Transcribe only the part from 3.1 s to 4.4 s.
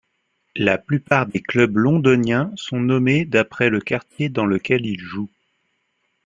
d'après le quartier